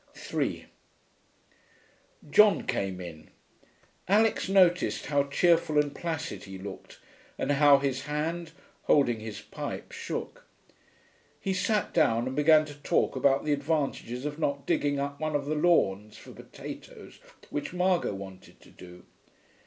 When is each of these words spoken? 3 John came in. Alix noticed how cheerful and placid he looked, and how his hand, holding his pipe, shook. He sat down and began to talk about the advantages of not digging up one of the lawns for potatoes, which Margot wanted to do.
3 0.15 0.65
John 2.31 2.65
came 2.65 2.99
in. 2.99 3.29
Alix 4.07 4.49
noticed 4.49 5.05
how 5.05 5.25
cheerful 5.25 5.77
and 5.77 5.93
placid 5.93 6.45
he 6.45 6.57
looked, 6.57 6.99
and 7.37 7.51
how 7.51 7.77
his 7.77 8.05
hand, 8.05 8.51
holding 8.85 9.19
his 9.19 9.41
pipe, 9.41 9.91
shook. 9.91 10.43
He 11.39 11.53
sat 11.53 11.93
down 11.93 12.25
and 12.25 12.35
began 12.35 12.65
to 12.65 12.73
talk 12.81 13.15
about 13.15 13.45
the 13.45 13.53
advantages 13.53 14.25
of 14.25 14.39
not 14.39 14.65
digging 14.65 14.99
up 14.99 15.19
one 15.19 15.35
of 15.35 15.45
the 15.45 15.53
lawns 15.53 16.17
for 16.17 16.31
potatoes, 16.31 17.19
which 17.51 17.71
Margot 17.71 18.15
wanted 18.15 18.59
to 18.61 18.71
do. 18.71 19.03